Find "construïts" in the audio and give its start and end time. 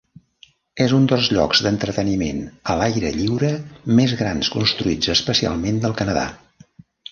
4.57-5.15